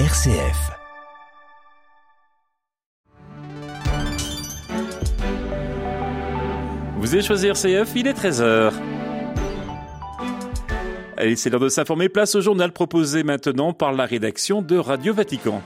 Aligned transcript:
RCF. 0.00 0.72
Vous 6.98 7.14
avez 7.14 7.22
choisi 7.22 7.46
RCF, 7.46 7.92
il 7.94 8.08
est 8.08 8.12
13h. 8.12 8.72
Allez, 11.16 11.36
c'est 11.36 11.48
l'heure 11.48 11.60
de 11.60 11.68
s'informer. 11.68 12.08
Place 12.08 12.34
au 12.34 12.40
journal 12.40 12.72
proposé 12.72 13.22
maintenant 13.22 13.72
par 13.72 13.92
la 13.92 14.04
rédaction 14.04 14.62
de 14.62 14.76
Radio 14.76 15.14
Vatican. 15.14 15.62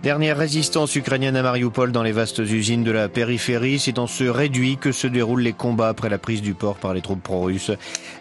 Dernière 0.00 0.38
résistance 0.38 0.94
ukrainienne 0.94 1.34
à 1.34 1.42
Mariupol 1.42 1.90
dans 1.90 2.04
les 2.04 2.12
vastes 2.12 2.38
usines 2.38 2.84
de 2.84 2.92
la 2.92 3.08
périphérie. 3.08 3.80
C'est 3.80 3.90
dans 3.90 4.06
ce 4.06 4.22
réduit 4.22 4.76
que 4.76 4.92
se 4.92 5.08
déroulent 5.08 5.42
les 5.42 5.52
combats 5.52 5.88
après 5.88 6.08
la 6.08 6.18
prise 6.18 6.40
du 6.40 6.54
port 6.54 6.76
par 6.76 6.94
les 6.94 7.00
troupes 7.00 7.22
pro-russes. 7.22 7.72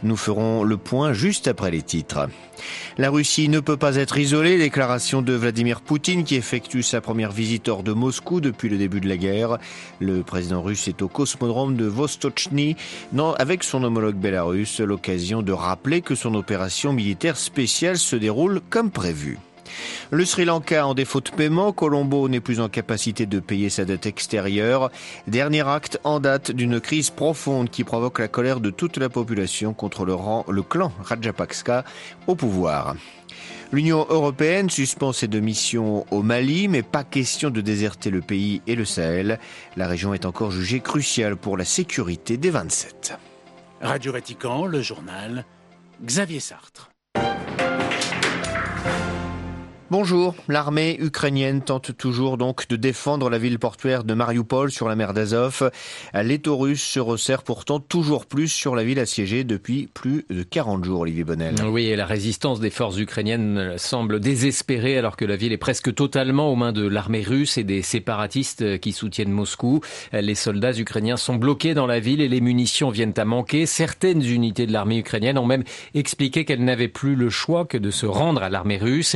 Nous 0.02 0.18
ferons 0.18 0.64
le 0.64 0.78
point 0.78 1.14
juste 1.14 1.48
après 1.48 1.70
les 1.70 1.84
titres. 1.84 2.30
La 2.98 3.12
Russie 3.12 3.48
ne 3.48 3.60
peut 3.60 3.78
pas 3.78 3.96
être 3.98 4.18
isolée. 4.18 4.58
Déclaration 4.58 5.22
de 5.22 5.34
Vladimir 5.34 5.82
Poutine 5.82 6.24
qui 6.24 6.34
effectue 6.34 6.82
sa 6.82 7.00
première 7.00 7.32
visite 7.32 7.70
hors 7.70 7.84
de 7.84 7.94
Moscou 7.94 8.42
depuis 8.42 8.70
le 8.70 8.80
début 8.80 9.00
de 9.00 9.08
la 9.08 9.18
guerre. 9.18 9.60
Le 10.00 10.24
président 10.24 10.64
russe 10.64 10.88
est 10.88 11.04
au 11.04 11.08
cosmodrome 11.08 11.76
de 11.76 11.86
Vostochny 11.86 12.76
avec 13.38 13.64
son 13.64 13.84
homologue 13.84 14.16
bélarusse. 14.16 14.80
L'occasion 14.80 15.44
de 15.44 15.52
rappeler 15.52 16.02
que 16.02 16.16
son 16.16 16.34
opération 16.34 16.92
militaire 16.92 17.38
spéciale 17.38 18.00
se 18.00 18.16
déroule 18.16 18.62
comme 18.68 18.90
prévu. 18.90 19.38
Le 20.12 20.26
Sri 20.26 20.46
Lanka 20.46 20.88
en 20.88 20.94
défaut 20.94 21.22
de 21.22 21.30
paiement, 21.30 21.72
Colombo 21.72 22.30
n'est 22.30 22.40
plus 22.40 22.60
en 22.60 22.70
capacité 22.70 23.26
de 23.26 23.40
payer 23.40 23.70
sa 23.70 23.86
dette 23.86 24.06
extérieure. 24.06 24.92
Dernier 25.28 25.68
acte 25.68 26.00
en 26.04 26.20
date 26.20 26.52
d'une 26.52 26.80
crise 26.80 27.10
profonde 27.10 27.70
qui 27.70 27.84
provoque 27.84 28.20
la 28.20 28.28
colère 28.28 28.60
de 28.60 28.70
toute 28.70 28.98
la 28.98 29.10
population 29.10 29.74
contre 29.74 30.06
le, 30.06 30.62
clan 30.64 30.92
Rajapaksa 31.04 31.84
au 32.28 32.36
pouvoir. 32.36 32.96
L'Union 33.74 34.06
européenne 34.10 34.70
suspend 34.70 35.12
ses 35.12 35.28
deux 35.28 35.42
missions 35.42 36.06
au 36.10 36.24
Mali, 36.24 36.70
mais 36.70 36.84
pas 36.84 37.04
question 37.04 37.50
de 37.50 37.60
déserter 37.60 38.10
le 38.10 38.22
pays 38.22 38.62
et 38.66 38.76
le 38.76 38.86
Sahel. 38.86 39.40
La 39.76 39.88
région 39.88 40.14
est 40.14 40.26
encore 40.26 40.52
jugée 40.52 40.80
cruciale 40.80 41.36
pour 41.36 41.58
la 41.58 41.66
sécurité 41.66 42.38
des 42.38 42.50
27. 42.50 43.18
Radio 43.82 44.14
Vatican, 44.14 44.66
le 44.66 44.82
journal, 44.82 45.46
Xavier 46.02 46.40
Sartre. 46.40 46.90
Bonjour, 49.90 50.36
l'armée 50.50 50.98
ukrainienne 51.00 51.62
tente 51.62 51.96
toujours 51.96 52.38
donc 52.38 52.68
de 52.68 52.76
défendre 52.76 53.30
la 53.30 53.38
ville 53.38 53.58
portuaire 53.58 54.04
de 54.04 54.14
Mariupol 54.14 54.70
sur 54.70 54.90
la 54.90 54.98
mer 54.98 55.14
d'Azov. 55.14 55.72
L'étau 56.14 56.58
russe 56.58 56.84
se 56.84 57.00
resserre 57.00 57.42
pourtant 57.42 57.80
toujours 57.80 58.26
plus 58.26 58.50
sur 58.50 58.76
la 58.76 58.84
ville 58.84 59.00
assiégée 59.00 59.46
depuis 59.46 59.88
plus 59.94 60.26
de 60.30 60.44
40 60.44 60.84
jours, 60.84 61.00
Olivier 61.02 61.24
Bonnel. 61.24 61.56
Oui, 61.66 61.86
et 61.86 61.96
la 61.96 62.06
résistance 62.06 62.60
des 62.60 62.70
forces 62.70 62.98
ukrainiennes 62.98 63.78
semble 63.78 64.20
désespérée 64.20 64.98
alors 64.98 65.16
que 65.16 65.24
la 65.24 65.38
ville 65.38 65.54
est 65.54 65.58
presque 65.58 65.96
totalement 65.96 66.52
aux 66.52 66.58
mains 66.58 66.74
de 66.74 66.86
l'armée 66.86 67.24
russe 67.24 67.58
et 67.58 67.64
des 67.64 67.82
séparatistes 67.82 68.80
qui 68.80 68.92
soutiennent 68.92 69.32
Moscou. 69.32 69.80
Les 70.12 70.36
soldats 70.36 70.78
ukrainiens 70.78 71.16
sont 71.16 71.36
bloqués 71.36 71.76
dans 71.76 71.88
la 71.88 72.02
ville 72.02 72.20
et 72.20 72.28
les 72.28 72.42
munitions 72.42 72.90
viennent 72.90 73.14
à 73.16 73.24
manquer. 73.24 73.66
Certaines 73.66 74.22
unités 74.22 74.68
de 74.68 74.74
l'armée 74.74 74.98
ukrainienne 74.98 75.38
ont 75.38 75.46
même 75.46 75.64
expliqué 75.94 76.44
qu'elles 76.44 76.66
n'avaient 76.66 76.90
plus 76.90 77.16
le 77.16 77.30
choix 77.30 77.64
que 77.64 77.78
de 77.78 77.90
se 77.90 78.06
rendre 78.06 78.44
à 78.44 78.50
l'armée 78.50 78.78
russe. 78.78 79.16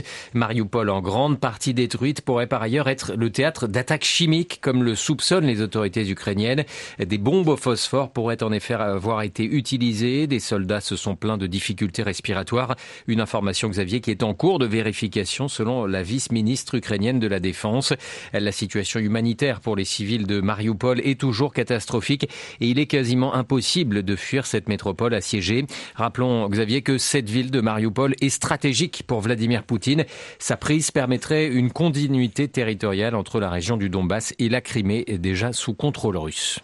En 0.62 1.02
grande 1.02 1.40
partie 1.40 1.74
détruite, 1.74 2.22
pourrait 2.22 2.48
par 2.48 2.62
ailleurs 2.62 2.90
être 2.90 3.14
le 3.16 3.30
théâtre 3.30 3.68
d'attaques 3.68 4.04
chimiques, 4.04 4.60
comme 4.62 4.84
le 4.84 4.96
soupçonnent 4.96 5.46
les 5.46 5.62
autorités 5.62 6.08
ukrainiennes. 6.10 6.64
Des 7.00 7.18
bombes 7.18 7.48
au 7.48 7.58
phosphore 7.58 8.12
pourraient 8.12 8.44
en 8.44 8.52
effet 8.52 8.74
avoir 8.74 9.22
été 9.22 9.44
utilisées. 9.44 10.28
Des 10.28 10.40
soldats 10.40 10.82
se 10.82 10.96
sont 10.96 11.16
plaints 11.16 11.38
de 11.38 11.48
difficultés 11.48 12.04
respiratoires. 12.04 12.76
Une 13.08 13.22
information, 13.22 13.70
Xavier, 13.70 14.02
qui 14.02 14.12
est 14.12 14.24
en 14.24 14.34
cours 14.34 14.60
de 14.60 14.66
vérification 14.66 15.48
selon 15.48 15.86
la 15.86 16.04
vice-ministre 16.04 16.76
ukrainienne 16.76 17.20
de 17.20 17.28
la 17.28 17.40
Défense. 17.40 17.94
La 18.34 18.52
situation 18.52 19.00
humanitaire 19.00 19.60
pour 19.60 19.76
les 19.76 19.86
civils 19.86 20.28
de 20.28 20.42
Mariupol 20.42 21.00
est 21.02 21.20
toujours 21.20 21.54
catastrophique 21.54 22.30
et 22.60 22.68
il 22.68 22.80
est 22.80 22.88
quasiment 22.88 23.34
impossible 23.34 24.04
de 24.04 24.16
fuir 24.16 24.46
cette 24.46 24.70
métropole 24.70 25.14
assiégée. 25.14 25.66
Rappelons, 25.96 26.48
Xavier, 26.50 26.82
que 26.82 26.98
cette 26.98 27.30
ville 27.30 27.52
de 27.52 27.62
Mariupol 27.62 28.16
est 28.22 28.30
stratégique 28.30 29.04
pour 29.08 29.22
Vladimir 29.22 29.64
Poutine. 29.64 30.06
Sa 30.52 30.58
prise 30.58 30.92
permettrait 30.92 31.48
une 31.48 31.72
continuité 31.72 32.50
territoriale 32.50 33.16
entre 33.16 33.40
la 33.40 33.50
région 33.50 33.78
du 33.78 33.90
Donbass 33.90 34.34
et 34.38 34.50
la 34.50 34.60
Crimée, 34.60 35.06
déjà 35.18 35.54
sous 35.54 35.74
contrôle 35.74 36.18
russe. 36.18 36.60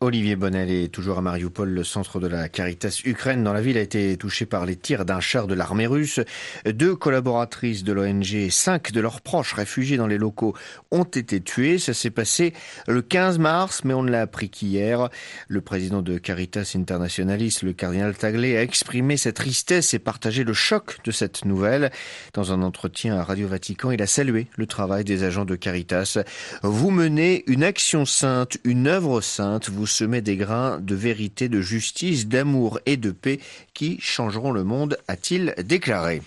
Olivier 0.00 0.36
Bonnel 0.36 0.70
est 0.70 0.88
toujours 0.88 1.18
à 1.18 1.22
Mariupol, 1.22 1.70
le 1.70 1.84
centre 1.84 2.20
de 2.20 2.26
la 2.26 2.48
Caritas 2.50 3.00
Ukraine 3.06 3.42
dans 3.42 3.54
la 3.54 3.62
ville 3.62 3.78
a 3.78 3.80
été 3.80 4.16
touché 4.18 4.44
par 4.44 4.66
les 4.66 4.76
tirs 4.76 5.06
d'un 5.06 5.20
char 5.20 5.46
de 5.46 5.54
l'armée 5.54 5.86
russe. 5.86 6.20
Deux 6.66 6.94
collaboratrices 6.94 7.84
de 7.84 7.92
l'ONG 7.92 8.34
et 8.34 8.50
cinq 8.50 8.92
de 8.92 9.00
leurs 9.00 9.22
proches 9.22 9.54
réfugiés 9.54 9.96
dans 9.96 10.08
les 10.08 10.18
locaux 10.18 10.54
ont 10.90 11.04
été 11.04 11.40
tués. 11.40 11.78
Ça 11.78 11.94
s'est 11.94 12.10
passé 12.10 12.52
le 12.86 13.00
15 13.00 13.38
mars, 13.38 13.82
mais 13.84 13.94
on 13.94 14.02
ne 14.02 14.10
l'a 14.10 14.22
appris 14.22 14.50
qu'hier. 14.50 15.08
Le 15.48 15.60
président 15.62 16.02
de 16.02 16.18
Caritas 16.18 16.72
Internationalis, 16.76 17.60
le 17.62 17.72
cardinal 17.72 18.14
Taglé, 18.14 18.58
a 18.58 18.62
exprimé 18.62 19.16
sa 19.16 19.32
tristesse 19.32 19.94
et 19.94 20.00
partagé 20.00 20.44
le 20.44 20.54
choc 20.54 20.98
de 21.04 21.12
cette 21.12 21.46
nouvelle. 21.46 21.90
Dans 22.34 22.52
un 22.52 22.60
entretien 22.60 23.16
à 23.16 23.24
Radio 23.24 23.48
Vatican, 23.48 23.90
il 23.90 24.02
a 24.02 24.06
salué 24.06 24.48
le 24.56 24.66
travail 24.66 25.04
des 25.04 25.22
agents 25.22 25.46
de 25.46 25.56
Caritas. 25.56 26.18
Vous 26.62 26.90
menez 26.90 27.44
une 27.46 27.62
action 27.62 28.04
sainte, 28.04 28.58
une 28.64 28.86
œuvre 28.86 29.22
sainte. 29.22 29.70
Semer 29.86 30.20
des 30.20 30.36
grains 30.36 30.78
de 30.80 30.94
vérité, 30.94 31.48
de 31.48 31.60
justice, 31.60 32.26
d'amour 32.26 32.78
et 32.86 32.96
de 32.96 33.10
paix 33.10 33.40
qui 33.74 33.98
changeront 34.00 34.52
le 34.52 34.64
monde, 34.64 34.98
a-t-il 35.08 35.54
déclaré. 35.64 36.22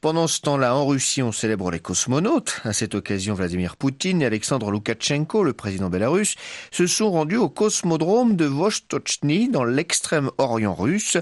Pendant 0.00 0.26
ce 0.26 0.40
temps-là, 0.40 0.74
en 0.74 0.86
Russie, 0.86 1.22
on 1.22 1.32
célèbre 1.32 1.70
les 1.70 1.80
cosmonautes. 1.80 2.60
À 2.64 2.72
cette 2.72 2.94
occasion, 2.94 3.34
Vladimir 3.34 3.76
Poutine 3.76 4.22
et 4.22 4.26
Alexandre 4.26 4.70
Loukachenko, 4.70 5.42
le 5.44 5.52
président 5.52 5.90
bélarusse, 5.90 6.34
se 6.70 6.86
sont 6.86 7.10
rendus 7.10 7.36
au 7.36 7.48
cosmodrome 7.48 8.36
de 8.36 8.44
Vostochny, 8.44 9.48
dans 9.48 9.64
l'extrême 9.64 10.30
orient 10.38 10.74
russe. 10.74 11.16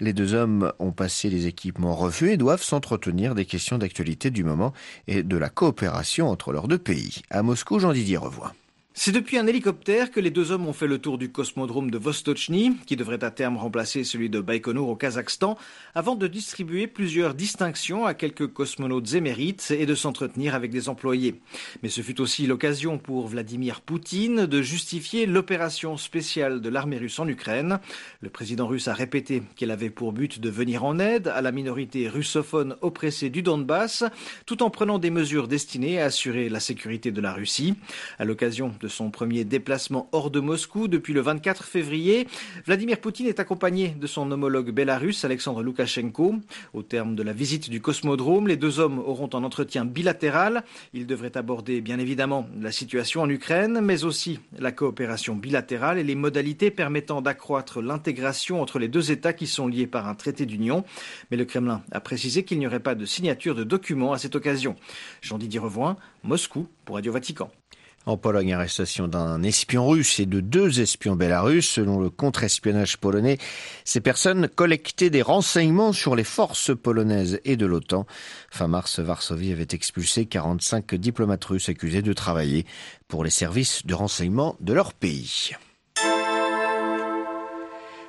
Les 0.00 0.12
deux 0.12 0.34
hommes 0.34 0.72
ont 0.78 0.92
passé 0.92 1.30
les 1.30 1.46
équipements 1.46 1.94
refus 1.94 2.32
et 2.32 2.36
doivent 2.36 2.62
s'entretenir 2.62 3.34
des 3.34 3.44
questions 3.46 3.78
d'actualité 3.78 4.30
du 4.30 4.44
moment 4.44 4.72
et 5.08 5.22
de 5.22 5.36
la 5.36 5.48
coopération 5.48 6.28
entre 6.28 6.52
leurs 6.52 6.68
deux 6.68 6.78
pays. 6.78 7.22
À 7.30 7.42
Moscou, 7.42 7.78
Jean-Didier 7.78 8.16
Revoix. 8.16 8.52
C'est 8.98 9.12
depuis 9.12 9.36
un 9.36 9.46
hélicoptère 9.46 10.10
que 10.10 10.20
les 10.20 10.30
deux 10.30 10.52
hommes 10.52 10.66
ont 10.66 10.72
fait 10.72 10.86
le 10.86 10.96
tour 10.96 11.18
du 11.18 11.30
cosmodrome 11.30 11.90
de 11.90 11.98
Vostochny, 11.98 12.78
qui 12.86 12.96
devrait 12.96 13.22
à 13.22 13.30
terme 13.30 13.58
remplacer 13.58 14.04
celui 14.04 14.30
de 14.30 14.40
Baïkonour 14.40 14.88
au 14.88 14.96
Kazakhstan, 14.96 15.58
avant 15.94 16.14
de 16.16 16.26
distribuer 16.26 16.86
plusieurs 16.86 17.34
distinctions 17.34 18.06
à 18.06 18.14
quelques 18.14 18.46
cosmonautes 18.46 19.12
émérites 19.12 19.70
et 19.70 19.84
de 19.84 19.94
s'entretenir 19.94 20.54
avec 20.54 20.70
des 20.70 20.88
employés. 20.88 21.38
Mais 21.82 21.90
ce 21.90 22.00
fut 22.00 22.22
aussi 22.22 22.46
l'occasion 22.46 22.96
pour 22.96 23.28
Vladimir 23.28 23.82
Poutine 23.82 24.46
de 24.46 24.62
justifier 24.62 25.26
l'opération 25.26 25.98
spéciale 25.98 26.62
de 26.62 26.68
l'armée 26.70 26.96
russe 26.96 27.18
en 27.18 27.28
Ukraine. 27.28 27.80
Le 28.22 28.30
président 28.30 28.66
russe 28.66 28.88
a 28.88 28.94
répété 28.94 29.42
qu'elle 29.56 29.72
avait 29.72 29.90
pour 29.90 30.14
but 30.14 30.40
de 30.40 30.48
venir 30.48 30.84
en 30.84 30.98
aide 30.98 31.28
à 31.28 31.42
la 31.42 31.52
minorité 31.52 32.08
russophone 32.08 32.76
oppressée 32.80 33.28
du 33.28 33.42
Donbass, 33.42 34.04
tout 34.46 34.62
en 34.62 34.70
prenant 34.70 34.98
des 34.98 35.10
mesures 35.10 35.48
destinées 35.48 36.00
à 36.00 36.06
assurer 36.06 36.48
la 36.48 36.60
sécurité 36.60 37.12
de 37.12 37.20
la 37.20 37.34
Russie. 37.34 37.74
À 38.18 38.24
l'occasion 38.24 38.72
son 38.88 39.10
premier 39.10 39.44
déplacement 39.44 40.08
hors 40.12 40.30
de 40.30 40.40
Moscou 40.40 40.88
depuis 40.88 41.12
le 41.12 41.20
24 41.20 41.64
février. 41.64 42.26
Vladimir 42.64 42.98
Poutine 42.98 43.26
est 43.26 43.40
accompagné 43.40 43.88
de 43.88 44.06
son 44.06 44.30
homologue 44.30 44.70
bélarusse 44.70 45.24
Alexandre 45.24 45.62
Loukachenko. 45.62 46.36
Au 46.74 46.82
terme 46.82 47.14
de 47.14 47.22
la 47.22 47.32
visite 47.32 47.70
du 47.70 47.80
cosmodrome, 47.80 48.48
les 48.48 48.56
deux 48.56 48.80
hommes 48.80 48.98
auront 48.98 49.30
un 49.34 49.44
entretien 49.44 49.84
bilatéral. 49.84 50.64
Ils 50.94 51.06
devraient 51.06 51.36
aborder 51.36 51.80
bien 51.80 51.98
évidemment 51.98 52.48
la 52.60 52.72
situation 52.72 53.22
en 53.22 53.28
Ukraine, 53.28 53.80
mais 53.82 54.04
aussi 54.04 54.40
la 54.58 54.72
coopération 54.72 55.34
bilatérale 55.34 55.98
et 55.98 56.04
les 56.04 56.14
modalités 56.14 56.70
permettant 56.70 57.22
d'accroître 57.22 57.80
l'intégration 57.80 58.60
entre 58.60 58.78
les 58.78 58.88
deux 58.88 59.10
États 59.10 59.32
qui 59.32 59.46
sont 59.46 59.68
liés 59.68 59.86
par 59.86 60.08
un 60.08 60.14
traité 60.14 60.46
d'union. 60.46 60.84
Mais 61.30 61.36
le 61.36 61.44
Kremlin 61.44 61.82
a 61.92 62.00
précisé 62.00 62.44
qu'il 62.44 62.58
n'y 62.58 62.66
aurait 62.66 62.80
pas 62.80 62.94
de 62.94 63.04
signature 63.04 63.54
de 63.54 63.64
documents 63.64 64.12
à 64.12 64.18
cette 64.18 64.36
occasion. 64.36 64.76
Jean-Didier 65.22 65.60
Revoin, 65.60 65.96
Moscou 66.22 66.68
pour 66.84 66.96
Radio 66.96 67.12
Vatican. 67.12 67.50
En 68.06 68.16
Pologne, 68.16 68.52
arrestation 68.52 69.08
d'un 69.08 69.42
espion 69.42 69.88
russe 69.88 70.20
et 70.20 70.26
de 70.26 70.38
deux 70.38 70.80
espions 70.80 71.16
belarusses. 71.16 71.68
Selon 71.68 71.98
le 71.98 72.08
contre-espionnage 72.08 72.98
polonais, 72.98 73.38
ces 73.84 74.00
personnes 74.00 74.48
collectaient 74.48 75.10
des 75.10 75.22
renseignements 75.22 75.92
sur 75.92 76.14
les 76.14 76.22
forces 76.22 76.70
polonaises 76.76 77.40
et 77.44 77.56
de 77.56 77.66
l'OTAN. 77.66 78.06
Fin 78.48 78.68
mars, 78.68 79.00
Varsovie 79.00 79.50
avait 79.50 79.66
expulsé 79.72 80.26
45 80.26 80.94
diplomates 80.94 81.44
russes 81.44 81.68
accusés 81.68 82.02
de 82.02 82.12
travailler 82.12 82.64
pour 83.08 83.24
les 83.24 83.30
services 83.30 83.84
de 83.84 83.94
renseignement 83.94 84.54
de 84.60 84.72
leur 84.72 84.94
pays. 84.94 85.56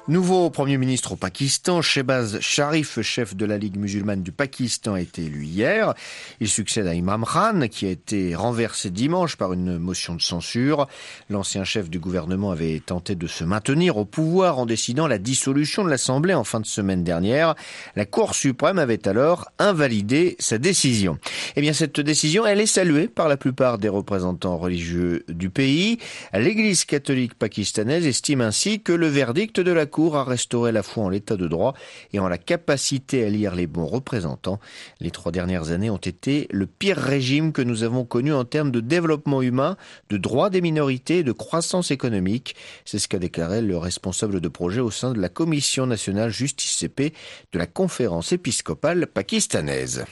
Nouveau 0.10 0.50
Premier 0.50 0.78
ministre 0.78 1.12
au 1.12 1.16
Pakistan, 1.18 1.82
Shehbaz 1.82 2.40
Sharif, 2.40 3.02
chef 3.02 3.36
de 3.36 3.46
la 3.46 3.58
Ligue 3.58 3.76
musulmane 3.76 4.24
du 4.24 4.32
Pakistan, 4.32 4.94
a 4.94 5.02
été 5.02 5.26
élu 5.26 5.44
hier. 5.44 5.96
Il 6.40 6.48
succède 6.48 6.88
à 6.88 6.92
Imran 6.92 7.24
Khan, 7.24 7.68
qui 7.70 7.86
a 7.88 7.90
été 7.90 8.34
renversé 8.34 8.90
dimanche 8.90 9.36
par 9.36 9.52
une 9.52 9.78
motion 9.78 10.16
de 10.16 10.22
censure. 10.22 10.88
L'ancien 11.30 11.66
chef 11.66 11.90
du 11.90 12.00
gouvernement 12.00 12.52
avait 12.52 12.80
tenté 12.80 13.16
de 13.16 13.28
se 13.28 13.44
maintenir 13.44 13.98
au 13.98 14.06
pouvoir 14.06 14.60
en 14.60 14.66
décidant 14.66 15.08
la 15.08 15.18
dissolution 15.18 15.84
de 15.84 15.90
l'Assemblée 15.90 16.34
en 16.34 16.46
fin 16.46 16.62
de 16.62 16.66
semaine 16.66 17.04
dernière. 17.04 17.56
La 17.98 18.06
Cour 18.06 18.34
suprême 18.34 18.80
avait 18.80 19.10
alors 19.10 19.52
invalidé 19.60 20.38
sa 20.40 20.58
décision. 20.58 21.18
Eh 21.58 21.62
bien, 21.62 21.74
cette 21.74 22.00
décision, 22.00 22.46
elle 22.46 22.62
est 22.62 22.66
saluée 22.66 23.10
par 23.10 23.28
la 23.28 23.36
plupart 23.36 23.78
des 23.78 23.90
représentants 23.90 24.56
religieux 24.56 25.26
du 25.28 25.50
pays. 25.50 25.98
L'Église 26.32 26.86
catholique 26.86 27.34
pakistanaise 27.34 28.08
estime 28.08 28.40
ainsi 28.40 28.80
que 28.80 28.94
le 28.94 29.08
verdict 29.08 29.60
de 29.60 29.72
la 29.74 29.86
Cour 29.86 29.97
Cour 29.98 30.16
a 30.16 30.24
restauré 30.24 30.72
la 30.72 30.84
foi 30.84 31.06
en 31.06 31.10
l'état 31.10 31.38
de 31.38 31.48
droit 31.48 31.74
et 32.14 32.20
en 32.20 32.28
la 32.28 32.38
capacité 32.38 33.26
à 33.26 33.30
lire 33.32 33.56
les 33.56 33.66
bons 33.66 33.88
représentants. 33.88 34.60
Les 35.00 35.10
trois 35.10 35.32
dernières 35.32 35.72
années 35.72 35.90
ont 35.90 35.98
été 35.98 36.48
le 36.52 36.68
pire 36.68 36.98
régime 36.98 37.52
que 37.52 37.64
nous 37.64 37.82
avons 37.82 38.06
connu 38.06 38.32
en 38.32 38.46
termes 38.46 38.70
de 38.70 38.80
développement 38.80 39.42
humain, 39.42 39.76
de 40.12 40.18
droits 40.18 40.52
des 40.52 40.62
minorités 40.62 41.18
et 41.18 41.24
de 41.24 41.32
croissance 41.32 41.90
économique. 41.90 42.56
C'est 42.86 43.00
ce 43.00 43.08
qu'a 43.08 43.18
déclaré 43.18 43.64
le 43.64 43.76
responsable 43.76 44.40
de 44.40 44.48
projet 44.50 44.82
au 44.82 44.92
sein 44.92 45.14
de 45.14 45.20
la 45.20 45.30
Commission 45.30 45.88
nationale 45.88 46.30
justice 46.30 46.78
CP 46.78 47.12
de 47.52 47.58
la 47.58 47.66
conférence 47.66 48.32
épiscopale 48.32 49.08
pakistanaise. 49.08 50.06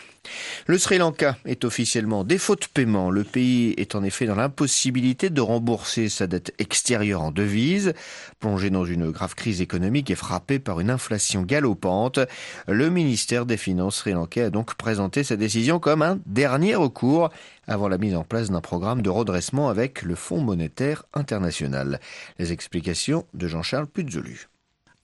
Le 0.68 0.78
Sri 0.78 0.98
Lanka 0.98 1.38
est 1.46 1.66
officiellement 1.66 2.24
défaut 2.24 2.56
de 2.56 2.66
paiement. 2.74 3.10
Le 3.10 3.24
pays 3.24 3.74
est 3.78 3.96
en 3.96 4.04
effet 4.04 4.26
dans 4.26 4.36
l'impossibilité 4.36 5.30
de 5.30 5.42
rembourser 5.42 6.10
sa 6.10 6.28
dette 6.28 6.54
extérieure 6.60 7.22
en 7.22 7.32
devise. 7.32 7.94
Plongé 8.40 8.70
dans 8.70 8.86
une 8.86 9.12
grave 9.12 9.36
crise 9.36 9.62
économique 9.62 10.10
et 10.10 10.16
frappé 10.16 10.60
par 10.60 10.80
une 10.80 10.90
inflation 10.90 11.44
galopante, 11.44 12.20
le 12.68 12.90
ministère 12.90 13.46
des 13.46 13.58
Finances 13.58 13.98
sri-lankais 13.98 14.44
a 14.44 14.50
donc 14.50 14.76
présenté 14.76 15.24
sa 15.24 15.36
décision 15.36 15.80
comme 15.80 16.02
un 16.02 16.20
dernier 16.26 16.76
recours 16.76 17.30
avant 17.68 17.88
la 17.88 17.98
mise 17.98 18.16
en 18.16 18.24
place 18.24 18.52
d'un 18.52 18.62
programme 18.62 19.02
de 19.02 19.10
redressement 19.10 19.70
avec 19.70 20.02
le 20.02 20.16
Fonds 20.16 20.42
monétaire 20.42 21.04
international. 21.14 22.00
Les 22.40 22.52
explications 22.52 23.26
de 23.34 23.48
Jean-Charles 23.48 23.88
Puzolu. 23.88 24.48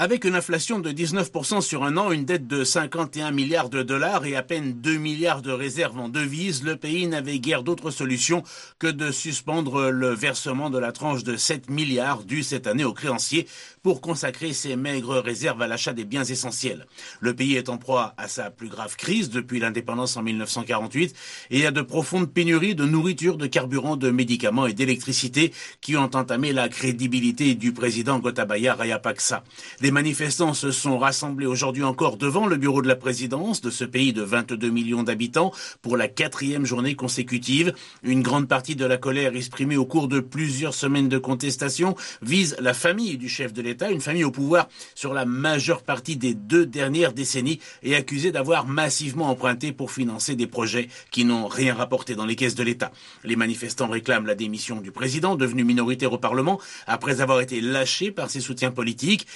Avec 0.03 0.25
une 0.25 0.33
inflation 0.33 0.79
de 0.79 0.89
19% 0.89 1.61
sur 1.61 1.83
un 1.83 1.95
an, 1.95 2.11
une 2.11 2.25
dette 2.25 2.47
de 2.47 2.63
51 2.63 3.29
milliards 3.29 3.69
de 3.69 3.83
dollars 3.83 4.25
et 4.25 4.35
à 4.35 4.41
peine 4.41 4.73
2 4.81 4.97
milliards 4.97 5.43
de 5.43 5.51
réserves 5.51 5.99
en 5.99 6.09
devises, 6.09 6.63
le 6.63 6.75
pays 6.75 7.05
n'avait 7.05 7.37
guère 7.37 7.61
d'autre 7.61 7.91
solution 7.91 8.41
que 8.79 8.87
de 8.87 9.11
suspendre 9.11 9.91
le 9.91 10.09
versement 10.09 10.71
de 10.71 10.79
la 10.79 10.91
tranche 10.91 11.23
de 11.23 11.37
7 11.37 11.69
milliards 11.69 12.23
due 12.23 12.41
cette 12.41 12.65
année 12.65 12.83
aux 12.83 12.95
créanciers 12.95 13.45
pour 13.83 14.01
consacrer 14.01 14.53
ses 14.53 14.75
maigres 14.75 15.19
réserves 15.19 15.61
à 15.61 15.67
l'achat 15.67 15.93
des 15.93 16.03
biens 16.03 16.23
essentiels. 16.23 16.87
Le 17.19 17.35
pays 17.35 17.55
est 17.55 17.69
en 17.69 17.77
proie 17.77 18.15
à 18.17 18.27
sa 18.27 18.49
plus 18.49 18.69
grave 18.69 18.95
crise 18.95 19.29
depuis 19.29 19.59
l'indépendance 19.59 20.17
en 20.17 20.23
1948 20.23 21.15
et 21.51 21.67
a 21.67 21.69
de 21.69 21.81
profondes 21.83 22.33
pénuries 22.33 22.73
de 22.73 22.85
nourriture, 22.85 23.37
de 23.37 23.45
carburant, 23.45 23.97
de 23.97 24.09
médicaments 24.09 24.65
et 24.65 24.73
d'électricité 24.73 25.53
qui 25.79 25.95
ont 25.95 26.09
entamé 26.15 26.53
la 26.53 26.69
crédibilité 26.69 27.53
du 27.53 27.71
président 27.71 28.17
Gotabaya 28.17 28.73
Rayapaksa. 28.73 29.43
Les 29.91 29.95
manifestants 29.95 30.53
se 30.53 30.71
sont 30.71 30.97
rassemblés 30.97 31.45
aujourd'hui 31.45 31.83
encore 31.83 32.15
devant 32.15 32.47
le 32.47 32.55
bureau 32.55 32.81
de 32.81 32.87
la 32.87 32.95
présidence 32.95 33.59
de 33.59 33.69
ce 33.69 33.83
pays 33.83 34.13
de 34.13 34.21
22 34.21 34.69
millions 34.69 35.03
d'habitants 35.03 35.51
pour 35.81 35.97
la 35.97 36.07
quatrième 36.07 36.65
journée 36.65 36.95
consécutive. 36.95 37.73
Une 38.01 38.21
grande 38.21 38.47
partie 38.47 38.77
de 38.77 38.85
la 38.85 38.95
colère 38.95 39.35
exprimée 39.35 39.75
au 39.75 39.85
cours 39.85 40.07
de 40.07 40.21
plusieurs 40.21 40.73
semaines 40.73 41.09
de 41.09 41.17
contestation 41.17 41.97
vise 42.21 42.55
la 42.61 42.73
famille 42.73 43.17
du 43.17 43.27
chef 43.27 43.51
de 43.51 43.61
l'État, 43.61 43.91
une 43.91 43.99
famille 43.99 44.23
au 44.23 44.31
pouvoir 44.31 44.69
sur 44.95 45.13
la 45.13 45.25
majeure 45.25 45.83
partie 45.83 46.15
des 46.15 46.35
deux 46.35 46.65
dernières 46.65 47.11
décennies 47.11 47.59
et 47.83 47.93
accusée 47.93 48.31
d'avoir 48.31 48.67
massivement 48.67 49.29
emprunté 49.29 49.73
pour 49.73 49.91
financer 49.91 50.37
des 50.37 50.47
projets 50.47 50.87
qui 51.11 51.25
n'ont 51.25 51.49
rien 51.49 51.75
rapporté 51.75 52.15
dans 52.15 52.25
les 52.25 52.37
caisses 52.37 52.55
de 52.55 52.63
l'État. 52.63 52.93
Les 53.25 53.35
manifestants 53.35 53.89
réclament 53.89 54.25
la 54.25 54.35
démission 54.35 54.79
du 54.79 54.93
président, 54.93 55.35
devenu 55.35 55.65
minoritaire 55.65 56.13
au 56.13 56.17
Parlement, 56.17 56.61
après 56.87 57.19
avoir 57.19 57.41
été 57.41 57.59
lâché 57.59 58.11
par 58.11 58.29
ses 58.29 58.39
soutiens 58.39 58.71
politiques. 58.71 59.27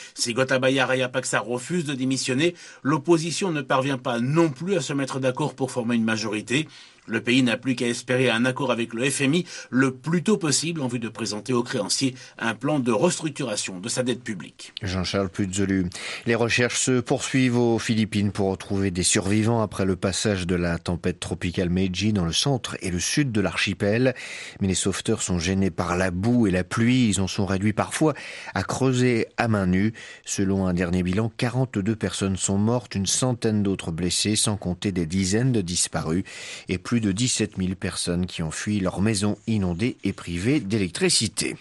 Gotabaya 0.45 0.85
Rayapaksa 0.85 1.39
refuse 1.39 1.85
de 1.85 1.95
démissionner, 1.95 2.53
l'opposition 2.83 3.51
ne 3.51 3.61
parvient 3.61 3.97
pas 3.97 4.19
non 4.19 4.49
plus 4.49 4.75
à 4.75 4.81
se 4.81 4.93
mettre 4.93 5.19
d'accord 5.19 5.55
pour 5.55 5.71
former 5.71 5.95
une 5.95 6.03
majorité. 6.03 6.67
Le 7.07 7.21
pays 7.21 7.43
n'a 7.43 7.57
plus 7.57 7.75
qu'à 7.75 7.87
espérer 7.87 8.29
un 8.29 8.45
accord 8.45 8.71
avec 8.71 8.93
le 8.93 9.09
FMI 9.09 9.45
le 9.69 9.91
plus 9.91 10.23
tôt 10.23 10.37
possible 10.37 10.81
en 10.81 10.87
vue 10.87 10.99
de 10.99 11.09
présenter 11.09 11.53
aux 11.53 11.63
créanciers 11.63 12.15
un 12.39 12.55
plan 12.55 12.79
de 12.79 12.91
restructuration 12.91 13.79
de 13.79 13.89
sa 13.89 14.03
dette 14.03 14.23
publique. 14.23 14.73
Jean-Charles 14.81 15.29
Puzolu. 15.29 15.85
Les 16.25 16.35
recherches 16.35 16.79
se 16.79 16.99
poursuivent 16.99 17.57
aux 17.57 17.79
Philippines 17.79 18.31
pour 18.31 18.49
retrouver 18.49 18.89
des 18.89 19.03
survivants 19.03 19.61
après 19.61 19.85
le 19.85 19.95
passage 19.95 20.47
de 20.47 20.55
la 20.55 20.79
tempête 20.79 21.19
tropicale 21.19 21.69
Meiji 21.69 22.11
dans 22.11 22.25
le 22.25 22.33
centre 22.33 22.75
et 22.81 22.89
le 22.89 22.99
sud 22.99 23.31
de 23.31 23.41
l'archipel. 23.41 24.15
Mais 24.59 24.67
les 24.67 24.73
sauveteurs 24.73 25.21
sont 25.21 25.37
gênés 25.37 25.71
par 25.71 25.97
la 25.97 26.09
boue 26.11 26.47
et 26.47 26.51
la 26.51 26.63
pluie. 26.63 27.09
Ils 27.09 27.21
en 27.21 27.27
sont 27.27 27.45
réduits 27.45 27.73
parfois 27.73 28.13
à 28.53 28.63
creuser 28.63 29.27
à 29.37 29.47
main 29.47 29.67
nue. 29.67 29.93
Selon 30.25 30.65
un 30.65 30.73
dernier 30.73 31.03
bilan, 31.03 31.31
42 31.37 31.95
personnes 31.95 32.37
sont 32.37 32.57
mortes, 32.57 32.95
une 32.95 33.05
centaine 33.05 33.63
d'autres 33.63 33.91
blessées, 33.91 34.35
sans 34.35 34.57
compter 34.57 34.91
des 34.91 35.05
dizaines 35.05 35.51
de 35.51 35.61
disparus 35.61 36.23
et 36.67 36.77
plus 36.77 36.94
plus 36.95 37.01
de 37.01 37.11
17 37.11 37.57
000 37.57 37.75
personnes 37.75 38.25
qui 38.25 38.41
ont 38.41 38.51
fui 38.51 38.79
leur 38.79 39.01
maison 39.01 39.37
inondée 39.47 39.97
et 40.05 40.13
privée 40.13 40.61
d'électricité. 40.61 41.57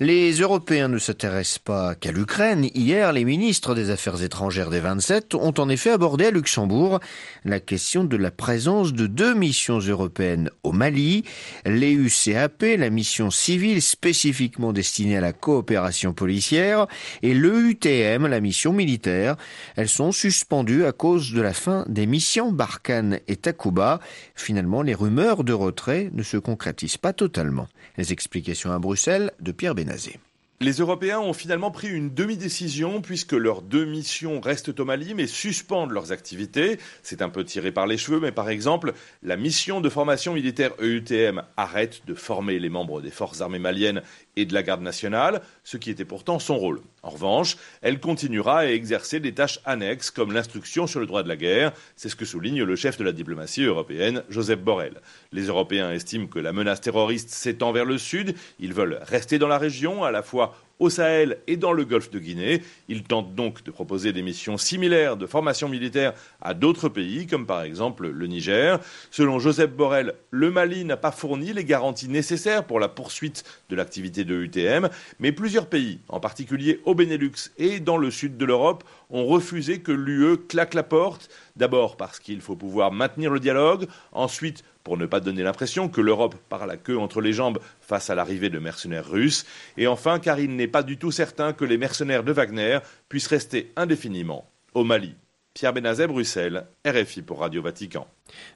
Les 0.00 0.32
Européens 0.32 0.88
ne 0.88 0.98
s'intéressent 0.98 1.60
pas 1.60 1.94
qu'à 1.94 2.10
l'Ukraine. 2.10 2.68
Hier, 2.74 3.12
les 3.12 3.24
ministres 3.24 3.76
des 3.76 3.90
Affaires 3.90 4.22
étrangères 4.22 4.70
des 4.70 4.80
27 4.80 5.36
ont 5.36 5.54
en 5.56 5.68
effet 5.68 5.90
abordé 5.90 6.26
à 6.26 6.30
Luxembourg 6.32 6.98
la 7.44 7.60
question 7.60 8.02
de 8.02 8.16
la 8.16 8.32
présence 8.32 8.92
de 8.92 9.06
deux 9.06 9.34
missions 9.34 9.78
européennes 9.78 10.50
au 10.64 10.72
Mali, 10.72 11.24
l'EUCAP, 11.64 12.64
la 12.76 12.90
mission 12.90 13.30
civile 13.30 13.80
spécifiquement 13.80 14.72
destinée 14.72 15.16
à 15.16 15.20
la 15.20 15.32
coopération 15.32 16.12
policière, 16.12 16.86
et 17.22 17.34
l'EUTM, 17.34 18.26
la 18.26 18.40
mission 18.40 18.72
militaire. 18.72 19.36
Elles 19.76 19.88
sont 19.88 20.10
suspendues 20.10 20.86
à 20.86 20.92
cause 20.92 21.32
de 21.32 21.40
la 21.40 21.52
fin 21.52 21.84
des 21.88 22.06
missions 22.06 22.50
Barkhane 22.50 23.20
et 23.28 23.36
Takuba. 23.36 24.00
Finalement, 24.34 24.82
les 24.82 24.94
rumeurs 24.94 25.44
de 25.44 25.52
retrait 25.52 26.10
ne 26.12 26.22
se 26.22 26.36
concrétisent 26.36 26.98
pas 26.98 27.12
totalement. 27.12 27.68
Les 27.96 28.12
explications 28.12 28.72
à 28.72 28.78
Bruxelles 28.78 29.30
de 29.40 29.52
Pierre 29.52 29.74
Benazé. 29.74 30.18
Les 30.60 30.74
Européens 30.74 31.18
ont 31.18 31.32
finalement 31.32 31.72
pris 31.72 31.88
une 31.88 32.14
demi-décision 32.14 33.02
puisque 33.02 33.32
leurs 33.32 33.60
deux 33.60 33.84
missions 33.84 34.40
restent 34.40 34.78
au 34.78 34.84
Mali 34.84 35.12
mais 35.12 35.26
suspendent 35.26 35.90
leurs 35.90 36.12
activités. 36.12 36.78
C'est 37.02 37.22
un 37.22 37.28
peu 37.28 37.44
tiré 37.44 37.72
par 37.72 37.86
les 37.86 37.98
cheveux, 37.98 38.20
mais 38.20 38.32
par 38.32 38.48
exemple, 38.48 38.94
la 39.22 39.36
mission 39.36 39.80
de 39.80 39.88
formation 39.90 40.32
militaire 40.32 40.70
EUTM 40.80 41.42
arrête 41.56 42.06
de 42.06 42.14
former 42.14 42.60
les 42.60 42.68
membres 42.70 43.02
des 43.02 43.10
forces 43.10 43.40
armées 43.40 43.58
maliennes 43.58 44.02
et 44.36 44.46
de 44.46 44.54
la 44.54 44.62
garde 44.62 44.80
nationale, 44.80 45.42
ce 45.64 45.76
qui 45.76 45.90
était 45.90 46.04
pourtant 46.04 46.38
son 46.38 46.56
rôle. 46.56 46.80
En 47.04 47.10
revanche, 47.10 47.58
elle 47.82 48.00
continuera 48.00 48.60
à 48.60 48.66
exercer 48.66 49.20
des 49.20 49.34
tâches 49.34 49.60
annexes 49.66 50.10
comme 50.10 50.32
l'instruction 50.32 50.86
sur 50.86 51.00
le 51.00 51.06
droit 51.06 51.22
de 51.22 51.28
la 51.28 51.36
guerre, 51.36 51.72
c'est 51.96 52.08
ce 52.08 52.16
que 52.16 52.24
souligne 52.24 52.62
le 52.62 52.76
chef 52.76 52.96
de 52.96 53.04
la 53.04 53.12
diplomatie 53.12 53.64
européenne, 53.64 54.22
Joseph 54.30 54.60
Borrell. 54.60 55.02
Les 55.30 55.48
Européens 55.48 55.92
estiment 55.92 56.26
que 56.26 56.38
la 56.38 56.54
menace 56.54 56.80
terroriste 56.80 57.28
s'étend 57.28 57.72
vers 57.72 57.84
le 57.84 57.98
sud, 57.98 58.34
ils 58.58 58.72
veulent 58.72 59.00
rester 59.02 59.38
dans 59.38 59.48
la 59.48 59.58
région, 59.58 60.02
à 60.02 60.10
la 60.10 60.22
fois 60.22 60.56
au 60.78 60.90
Sahel 60.90 61.38
et 61.46 61.56
dans 61.56 61.72
le 61.72 61.84
golfe 61.84 62.10
de 62.10 62.18
Guinée. 62.18 62.62
Ils 62.88 63.02
tentent 63.02 63.34
donc 63.34 63.62
de 63.64 63.70
proposer 63.70 64.12
des 64.12 64.22
missions 64.22 64.56
similaires 64.56 65.16
de 65.16 65.26
formation 65.26 65.68
militaire 65.68 66.14
à 66.40 66.54
d'autres 66.54 66.88
pays, 66.88 67.26
comme 67.26 67.46
par 67.46 67.62
exemple 67.62 68.08
le 68.08 68.26
Niger. 68.26 68.80
Selon 69.10 69.38
Joseph 69.38 69.70
Borrell, 69.70 70.14
le 70.30 70.50
Mali 70.50 70.84
n'a 70.84 70.96
pas 70.96 71.12
fourni 71.12 71.52
les 71.52 71.64
garanties 71.64 72.08
nécessaires 72.08 72.64
pour 72.64 72.80
la 72.80 72.88
poursuite 72.88 73.44
de 73.68 73.76
l'activité 73.76 74.24
de 74.24 74.34
UTM, 74.34 74.88
mais 75.18 75.32
plusieurs 75.32 75.66
pays, 75.66 76.00
en 76.08 76.20
particulier 76.20 76.80
au 76.84 76.94
Benelux 76.94 77.50
et 77.58 77.80
dans 77.80 77.96
le 77.96 78.10
sud 78.10 78.36
de 78.36 78.44
l'Europe, 78.44 78.84
ont 79.10 79.26
refusé 79.26 79.80
que 79.80 79.92
l'UE 79.92 80.36
claque 80.48 80.74
la 80.74 80.82
porte, 80.82 81.28
d'abord 81.56 81.96
parce 81.96 82.18
qu'il 82.18 82.40
faut 82.40 82.56
pouvoir 82.56 82.92
maintenir 82.92 83.30
le 83.30 83.40
dialogue, 83.40 83.86
ensuite 84.12 84.64
pour 84.84 84.98
ne 84.98 85.06
pas 85.06 85.20
donner 85.20 85.42
l'impression 85.42 85.88
que 85.88 86.00
l'Europe 86.00 86.36
part 86.48 86.66
la 86.66 86.76
queue 86.76 86.98
entre 86.98 87.20
les 87.20 87.32
jambes 87.32 87.58
face 87.80 88.10
à 88.10 88.14
l'arrivée 88.14 88.50
de 88.50 88.58
mercenaires 88.58 89.08
russes, 89.08 89.46
et 89.76 89.86
enfin 89.86 90.18
car 90.18 90.38
il 90.38 90.54
n'est 90.54 90.68
pas 90.68 90.82
du 90.82 90.98
tout 90.98 91.10
certain 91.10 91.52
que 91.52 91.64
les 91.64 91.78
mercenaires 91.78 92.22
de 92.22 92.32
Wagner 92.32 92.78
puissent 93.08 93.26
rester 93.26 93.72
indéfiniment 93.76 94.48
au 94.74 94.84
Mali. 94.84 95.14
Pierre 95.54 95.72
Benazet, 95.72 96.08
Bruxelles, 96.08 96.66
RFI 96.84 97.22
pour 97.22 97.38
Radio 97.38 97.62
Vatican. 97.62 98.08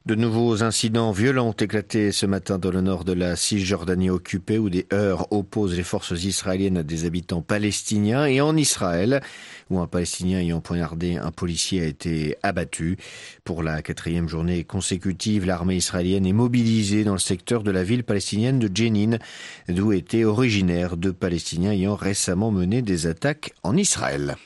De 0.04 0.16
nouveaux 0.16 0.64
incidents 0.64 1.12
violents 1.12 1.50
ont 1.50 1.52
éclaté 1.52 2.10
ce 2.10 2.26
matin 2.26 2.58
dans 2.58 2.72
le 2.72 2.80
nord 2.80 3.04
de 3.04 3.12
la 3.12 3.36
Cisjordanie 3.36 4.10
occupée 4.10 4.58
où 4.58 4.68
des 4.68 4.84
heurts 4.92 5.32
opposent 5.32 5.76
les 5.76 5.84
forces 5.84 6.24
israéliennes 6.24 6.78
à 6.78 6.82
des 6.82 7.04
habitants 7.04 7.40
palestiniens 7.40 8.26
et 8.26 8.40
en 8.40 8.56
Israël 8.56 9.20
où 9.70 9.78
un 9.78 9.86
Palestinien 9.86 10.40
ayant 10.40 10.60
poignardé 10.60 11.14
un 11.14 11.30
policier 11.30 11.82
a 11.82 11.86
été 11.86 12.36
abattu. 12.42 12.96
Pour 13.44 13.62
la 13.62 13.80
quatrième 13.80 14.28
journée 14.28 14.64
consécutive, 14.64 15.46
l'armée 15.46 15.76
israélienne 15.76 16.26
est 16.26 16.32
mobilisée 16.32 17.04
dans 17.04 17.12
le 17.12 17.18
secteur 17.20 17.62
de 17.62 17.70
la 17.70 17.84
ville 17.84 18.02
palestinienne 18.02 18.58
de 18.58 18.76
Jenin 18.76 19.18
d'où 19.68 19.92
étaient 19.92 20.24
originaires 20.24 20.96
deux 20.96 21.12
Palestiniens 21.12 21.70
ayant 21.70 21.94
récemment 21.94 22.50
mené 22.50 22.82
des 22.82 23.06
attaques 23.06 23.52
en 23.62 23.76
Israël. 23.76 24.36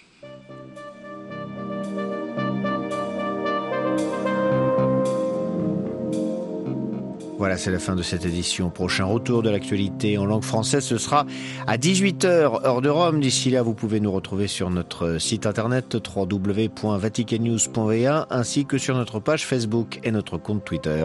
Voilà, 7.43 7.59
c'est 7.59 7.73
la 7.73 7.81
fin 7.81 7.97
de 7.97 8.05
cette 8.05 8.25
édition. 8.25 8.71
Prochain 8.71 9.05
retour 9.05 9.43
de 9.43 9.51
l'actualité 9.51 10.17
en 10.17 10.27
langue 10.27 10.45
française, 10.45 10.85
ce 10.85 10.97
sera 10.97 11.27
à 11.67 11.77
18h, 11.77 12.65
heure 12.65 12.81
de 12.81 12.89
Rome. 12.89 13.19
D'ici 13.19 13.51
là, 13.51 13.63
vous 13.63 13.75
pouvez 13.75 13.99
nous 13.99 14.13
retrouver 14.13 14.47
sur 14.47 14.71
notre 14.71 15.19
site 15.19 15.45
internet 15.45 15.97
www.vaticannews.va 15.97 18.29
ainsi 18.31 18.65
que 18.65 18.79
sur 18.79 18.95
notre 18.95 19.19
page 19.19 19.45
Facebook 19.45 19.99
et 20.05 20.13
notre 20.13 20.39
compte 20.39 20.65
Twitter. 20.65 21.05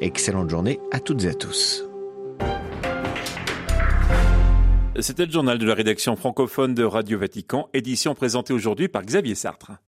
Excellente 0.00 0.48
journée 0.48 0.80
à 0.90 1.00
toutes 1.00 1.22
et 1.24 1.28
à 1.28 1.34
tous. 1.34 1.84
C'était 5.00 5.26
le 5.26 5.32
journal 5.32 5.58
de 5.58 5.66
la 5.66 5.74
rédaction 5.74 6.16
francophone 6.16 6.72
de 6.72 6.84
Radio 6.84 7.18
Vatican, 7.18 7.68
édition 7.74 8.14
présentée 8.14 8.54
aujourd'hui 8.54 8.88
par 8.88 9.02
Xavier 9.02 9.34
Sartre. 9.34 9.72